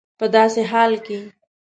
[0.19, 1.19] په داسي حال کي